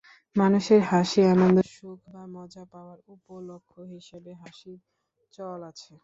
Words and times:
মানুষের 0.35 0.81
হাসি 0.89 1.21
আনন্দ, 1.25 1.57
সুখ, 1.73 1.99
বা 2.07 2.23
মজা 2.35 2.63
পাওয়ার 2.71 2.99
উপলক্ষ 3.15 3.71
হিসেবে 3.93 4.31
হাসির 4.41 4.79
চল 5.33 5.59
আছে। 5.71 5.93